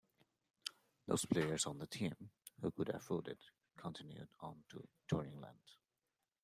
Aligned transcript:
Those 1.07 1.25
players 1.25 1.67
on 1.67 1.77
the 1.77 1.85
team 1.85 2.15
who 2.59 2.71
could 2.71 2.89
afford 2.89 3.27
it 3.27 3.37
continued 3.77 4.29
on 4.39 4.63
to 4.69 4.87
tour 5.07 5.23
England. 5.23 5.59